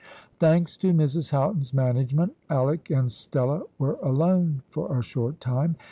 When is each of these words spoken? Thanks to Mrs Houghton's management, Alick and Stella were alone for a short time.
Thanks 0.39 0.77
to 0.77 0.93
Mrs 0.95 1.29
Houghton's 1.29 1.75
management, 1.75 2.35
Alick 2.49 2.89
and 2.89 3.11
Stella 3.11 3.61
were 3.77 3.99
alone 4.01 4.63
for 4.67 4.97
a 4.97 5.03
short 5.03 5.39
time. 5.39 5.75